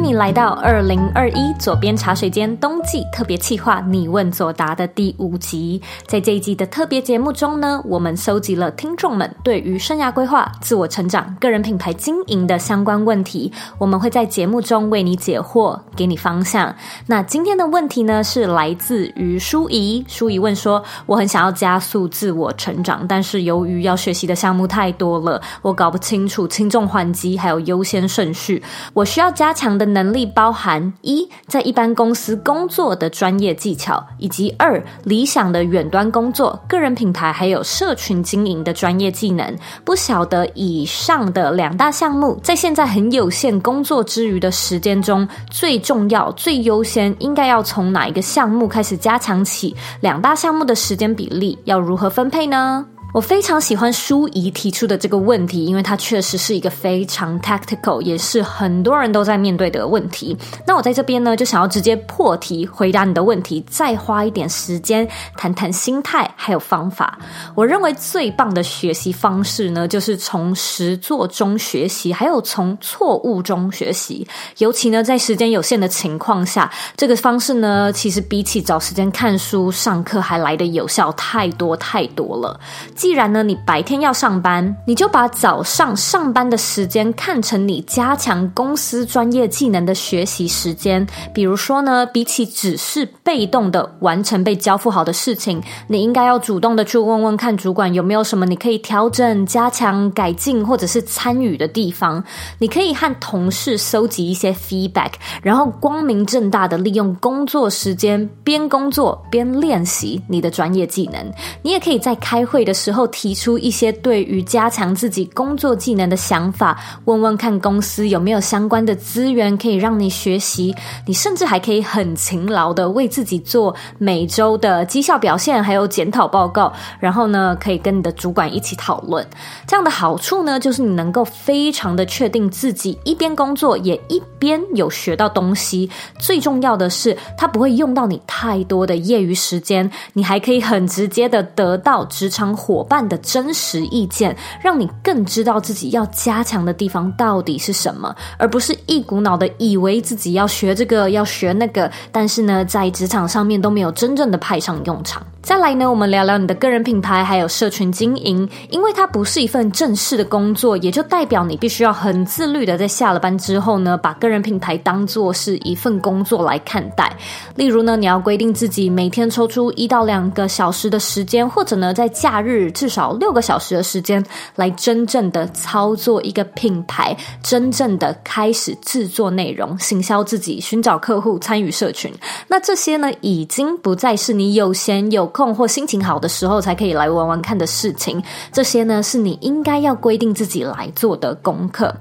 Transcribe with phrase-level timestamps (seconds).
[0.00, 5.80] 迎你来到二零二一左边茶水间冬季特别企划“你问左答”的第五集。
[6.06, 16.74] 在这一集的特别节目中呢，我们搜集了听众们对于生涯规划、自我成长、个人品牌经营的相关问题，我们会在节目中为你解惑，给你方向。
[17.06, 20.02] 那今天的问题呢，是来自于舒怡。
[20.08, 28.62] 舒怡问说：“我很想要加速自我成长，但是由于要学习的项目太多了，我搞不清楚轻重缓急，还有优先顺序。
[28.94, 39.56] 我需要加强的能力包含：一，在一般公司工作的专业技巧，以及二，理想的远端工作、个人品牌还有社群经营的专业技能。
[39.84, 49.74] 不晓得以上的两大项目，在现在很有限工作之余的时间中，最重要、最优先，应该要从哪一个项目开始加强起？
[50.00, 60.36] 两大项目的时间比例要如何分配呢？”我非常喜欢舒怡提出的这个问题，因为它确实是一个非常 tactical，也是很多人都在面对的问题。
[60.64, 67.18] 那我在这边呢，就想要直接破题回答你的问题，再花一点时间谈谈心态还有方法。
[67.56, 74.26] 我认为最棒的学习方式呢，就是从实作中学习，还有从错误中学习。
[74.58, 82.60] 尤其呢，在时间有限的情况下，这个方式呢，其实比起找时间看书、上课还来得有效太多太多了。
[83.00, 91.06] 既然呢，你白天要上班，你就把早上上班的时间看成你加强公司专业技能的学习时间。
[91.32, 102.22] 比如说呢，比起只是被动的完成被交付好的事情，你应该要主动的去问问看主管有没有什么你可以调整、加强、改进或者是参与的地方。
[102.58, 111.32] 你可以和同事搜集一些 feedback，然后光明正大的利用工作时间边工作边练习你的专业技能。
[111.62, 112.89] 你也可以在开会的时候。
[112.90, 120.74] 然后提出一些对于加强自己工作技能的想法，问问看公司有没有相关的资源可以让你学习。
[121.06, 126.72] 你甚至还可以很勤劳的为自己做每周的绩效表现，还有检讨报告。
[126.98, 129.24] 然后呢，可以跟你的主管一起讨论。
[129.68, 135.88] 这样的好处呢，就是你能够非常的确定自己一边工作也一边有学到东西。
[136.18, 155.22] 最重要的是，它不会用到你太多的业余时间，你还可以很直接的得到职场伙伙伴的真实意见，让你更知道自己要加强的地方到底是什么，而不是一股脑的以为自己要学这个要学那个，但是呢，在职场上面都没有真正的派上用场。
[155.42, 167.10] 再来呢，我们聊聊你的个人品牌还有社群经营，因为它不是一份正式的工作，也就代表你必须要很自律的在下了班之后呢，把个人品牌当作是一份工作来看待。
[167.56, 172.70] 例如呢，你要规定自己每天抽出一到两个小时的时间，或者呢，在假日。
[172.72, 174.24] 至少六个小时的时间，
[174.56, 182.12] 来真正的操作一个品牌，真正的开始制作内容、行销自己、寻找客户、参与社群。
[182.46, 188.22] 那这些呢，已经不再是你有闲有空或心情好的时候才可以来玩玩看的事情。
[188.52, 191.92] 这些呢，是你应该要规定自己来做的功课。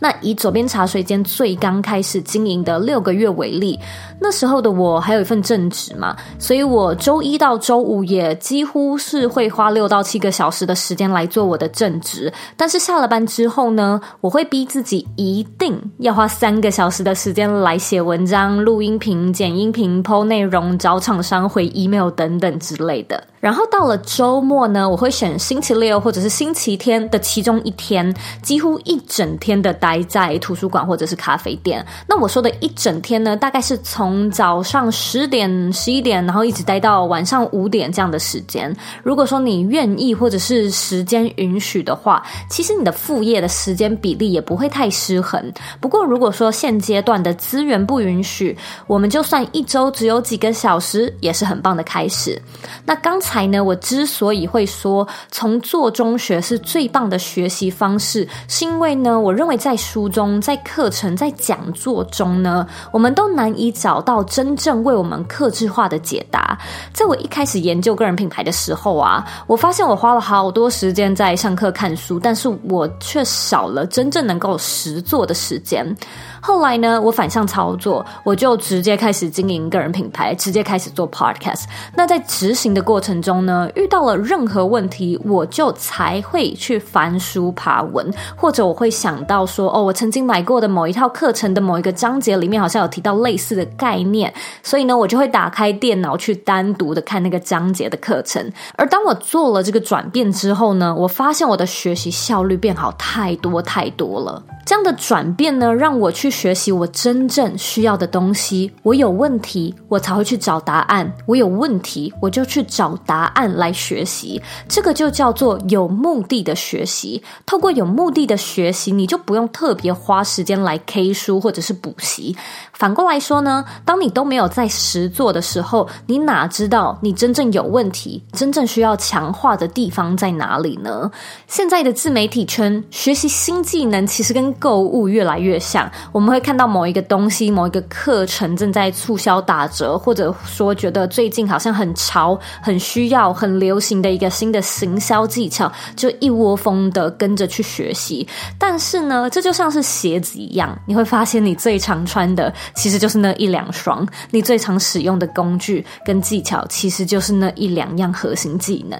[0.00, 3.78] 那以左边茶水间最刚开始经营的六个月为例，
[4.20, 10.16] 那时候的我还有一份正职嘛，所以我周一到周五也几乎是会花六到七。
[10.16, 23.26] 个小时的时间来做我的正职，但是下了班之后呢，我会逼自己一定要花三个小时的时间来写文章、录音频、剪音频、po 内容、找厂商、回 email 等等之之类的。
[23.46, 28.12] 然后到了周末呢，我会选星期六或者是星期天的其中一天，
[28.42, 31.86] 几乎一整天的待在图书馆或者是咖啡店。
[32.08, 38.74] 那我说的一整天呢，大概是从早上十点、十一点，然后一直待到晚上五点这样的时间。
[39.04, 42.20] 如果说你愿意或者是时间允许的话，
[42.50, 45.40] 其实你的副业的时间比例也不会太失衡。
[45.80, 48.58] 不过如果说现阶段的资源不允许，
[48.88, 52.42] 我们就算一周只有几个小时，也是很棒的开始。
[52.84, 53.35] 那刚才。
[53.36, 66.58] 才呢，我之所以会说从做中学是最棒的学习方式，是因为呢，我认为在书中、在课程、在讲座中呢，我们都难以找到真正为我们客制化的解答。
[66.94, 75.94] 在我一开始研究个人品牌的时候啊，我发现我花了好多时间在上课看书，但是我却少了真正能够实做的时间。
[76.40, 81.64] 后来呢，我反向操作，我就直接开始经营个人品牌，直接开始做 podcast。
[81.94, 94.32] 那在执行的过程中呢，遇到了任何问题，我就才会去翻书爬文，或者我会想到说，哦，我曾经买过的某一套课程的某一个章节里面好像有提到类似的概念，
[94.62, 98.52] 所以呢，我就会打开电脑去单独的看那个章节的课程。
[98.76, 104.42] 而当我做了这个转变之后呢，我发现我的学习效率变好太多太多了。
[104.64, 108.72] 这样的转变呢，让我去学习我真正需要的东西。
[108.82, 111.08] 我有问题，我才会去找答案。
[111.24, 114.42] 我有问题，我就去找答案来学习。
[114.68, 117.22] 这个就叫做有目的的学习。
[117.46, 122.36] 透过有目的的学习，你就不用特别花时间来 K 书或者是补习。
[122.72, 131.10] 反过来说呢，当你都没有在实做的时候，你哪知道你真正有问题、真正需要强化的地方在哪里呢？
[131.46, 148.26] 现在的自媒体圈，学习新技能其实跟购物越来越像，我们会看到某一个东西、某一个课程正在促销打折，或者说觉得最近好像很潮、很需要、很流行的一个新的行销技巧，就一窝蜂的跟着去学习。
[148.58, 158.98] 但是呢，这就像是鞋子一样，你会发现你最常穿的其实就是那一两双，你最常使用的工具跟技巧其实就是那一两样核心技能。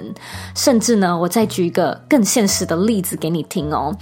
[0.54, 3.96] 甚至呢，我再举一个更现实的例子给你听哦。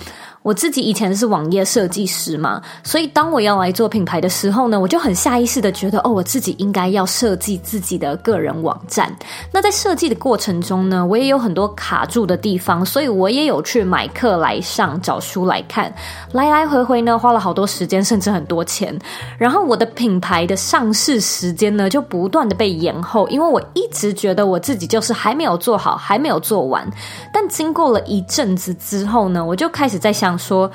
[0.45, 9.11] 我自己以前是网页设计师嘛，所以当我要来做品牌的时候呢，我就很下意识的觉得，哦，我自己应该要设计自己的个人网站。
[9.51, 15.91] 那在设计的过程中呢，我也有很多卡住的地方，所以我也有去买课来上，找书来看，
[16.33, 18.95] 来来回回呢，花了好多时间，甚至很多钱。
[19.39, 26.87] 然后我的品牌的上市时间呢，就不断的被延后，因为我一直觉得我自己就是还没有做好，还没有做完。
[27.33, 30.34] 但经过了一阵子之后呢，我就开始在想。
[30.39, 30.71] 说。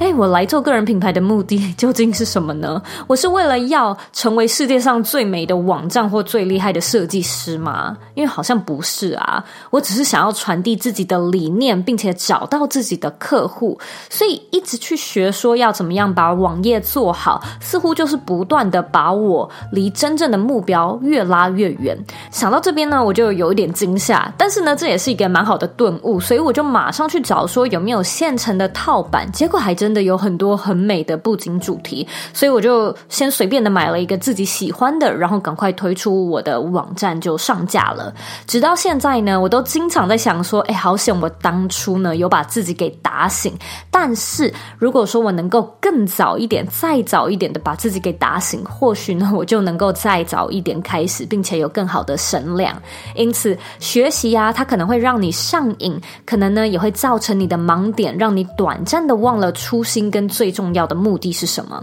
[0.00, 2.80] 哎，我来做个人品牌的目的究竟是什么呢？
[3.06, 7.94] 我是为了要成为世界上最美的网站或最厉害的设计师吗？
[8.14, 21.94] 因为好像不是啊，我只是想要传递自己的理念，并且找到自己的客户，所以一直去学说要怎么样把网页做好，似乎就是不断的把我离真正的目标越拉越远。
[22.30, 29.89] 想到这边呢，我就有一点惊吓，但是呢，这也是一个蛮好的顿悟，所以我就马上去找说有没有现成的套版，结果还真。
[29.90, 38.14] 真的有很多很美的布景主题，所以我就先随便的买了一个自己喜欢的，然后赶快推出我的网站就上架了。
[38.46, 43.52] 直到现在呢，我都经常在想说，哎，好险我当初呢有把自己给打醒。
[43.90, 52.80] 但是如果说我能够更早一点、再早一点的把自己给打醒，或许呢我就能够再早一点开始，并且有更好的声量。
[53.16, 59.79] 因此，学习呀，它可能会让你上瘾，可能呢也会造成你的盲点，让你短暂的忘了出。
[59.80, 61.82] 初心跟最重要的目的是什么？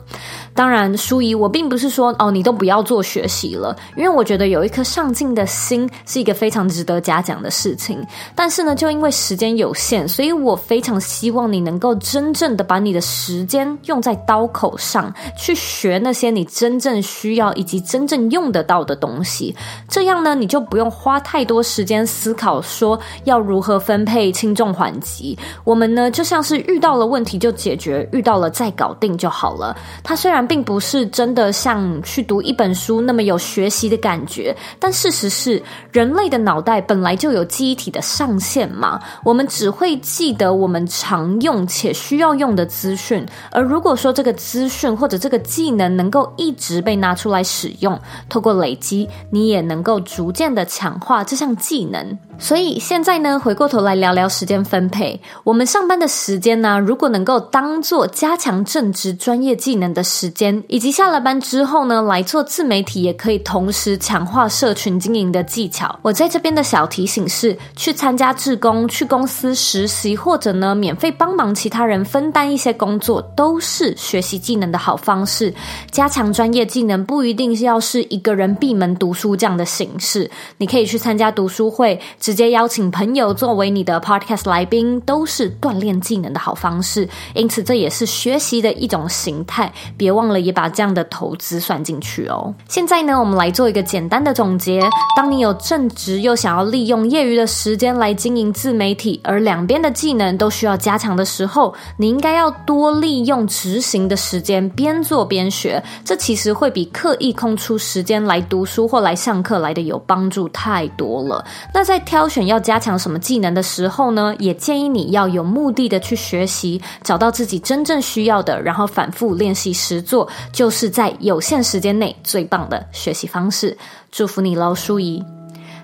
[0.53, 7.99] 当然，书怡，我并不是说哦，你都不要做学习了，因为我觉得有一颗上进的心是一个非常值得嘉奖的事情。
[8.35, 19.55] 但是呢，就因为时间有限，所以我非常希望你能够真正的把你的时间用在刀口上，去学那些你真正需要以及真正用得到的东西。
[19.89, 25.35] 这样呢，你就不用花太多时间思考说要如何分配轻重缓急。
[25.63, 27.86] 我们呢，就像是遇到了问题就解决。
[28.11, 29.75] 遇到了再搞定就好了。
[30.03, 35.61] 它虽然并不是真的像去读一本书那么有学习的感觉，但事实是，
[35.91, 38.99] 人类的脑袋本来就有记忆体的上限嘛。
[39.23, 47.99] 我们只会记得我们常用且需要用的资讯，而如果说这个资讯或者这个技能能够一直被拿出来使用，
[48.29, 52.17] 透过累积，你也能够逐渐的强化这项技能。
[52.39, 55.19] 所以现在呢，回过头来聊聊时间分配。
[55.43, 65.97] 我们上班的时间呢，如果能够当做加强正职专业技能的时间，以及下了班之后呢，来做自媒体，也可以同时强化社群经营的技巧。
[66.03, 75.51] 我在这边的小提醒是，去参加志工、去公司实习，或者呢，免费帮忙其他人分担一些工作，都是学习技能的好方式。
[75.89, 80.29] 加强专业技能不一定是要是一个人闭门读书这样的形式，
[80.59, 81.99] 你可以去参加读书会。
[82.27, 87.07] 直接邀请朋友作为你的 podcast 来宾，都是锻炼技能的好方式。
[87.33, 89.71] 因此，这也是学习的一种形态。
[89.95, 92.53] 别忘了也把这样的投资算进去哦。
[92.67, 94.83] 现在呢，我们来做一个简单的总结。
[95.15, 105.81] 当你有正职又想要利用业余的时间来经营自媒体，而两边的技能都需要加强的时候，你应该要多利用执行的时间，边做边学。
[106.03, 111.41] 这其实会比刻意空出时间来读书或来上课来的有帮助太多了。
[111.73, 123.77] 那在挑挑选要加强什么技能的时候呢，也建议你要有目的的去学习，找到自己真正需要的，然后反复练习实做，就是在有限时间内最棒的学习方式。
[124.11, 125.23] 祝福你喽，淑怡。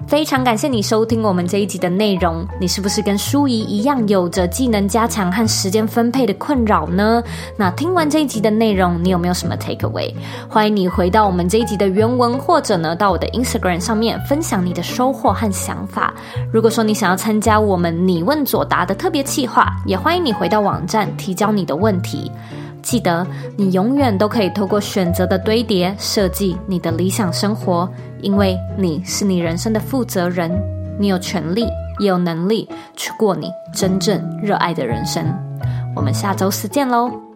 [0.08, 2.46] 非常感谢你收听我们这一集的内容。
[2.60, 7.24] 你是不是跟舒怡一样，有着技能加强和时间分配的困扰呢？
[7.58, 10.14] 那听完这一集的内容，你有没有什么 take away？
[10.48, 16.14] 欢迎你回到我们这一集的原文，或者呢，到我的 Instagram 上面分享你的收获和想法。
[16.52, 22.32] 如果说你想要参加我们你问左答的特别企划，也欢迎你回到网站提交你的问题。
[22.84, 23.26] 记得，
[23.58, 27.90] 你永远都可以透过选择的堆叠设计你的理想生活，
[28.22, 30.52] 因为你是你人生的负责人，
[31.00, 31.66] 你有权利
[32.00, 35.26] 也有能力去过你真正热爱的人生。
[35.96, 37.33] 我们下周四见喽！